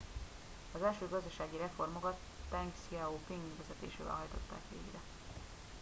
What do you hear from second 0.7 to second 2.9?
az első gazdasági reformokat teng